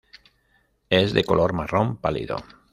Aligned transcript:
Es 0.89 1.13
de 1.13 1.23
color 1.23 1.53
marrón 1.53 1.95
pálido. 1.97 2.37